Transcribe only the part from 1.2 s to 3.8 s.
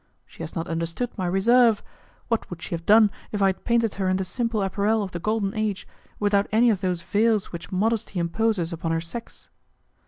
reserve! What would she have done, if I had